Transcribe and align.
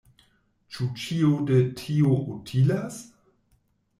Ĉu 0.77 0.85
ĉio 1.01 1.33
de 1.51 1.59
tio 1.81 2.15
utilas? 2.37 2.99